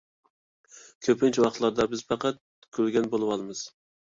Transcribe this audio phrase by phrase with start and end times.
[1.07, 2.43] كۆپىنچە ۋاقىتلاردا بىز پەقەت
[2.79, 3.63] كۈلگەن بولىۋالىمىز